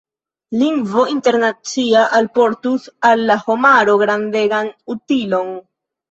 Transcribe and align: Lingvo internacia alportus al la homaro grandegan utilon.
Lingvo 0.59 1.01
internacia 1.09 2.01
alportus 2.19 2.87
al 3.09 3.21
la 3.31 3.35
homaro 3.49 3.95
grandegan 4.05 4.71
utilon. 4.95 5.53